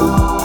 [0.00, 0.37] Oh.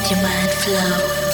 [0.00, 1.29] Let your mind flow.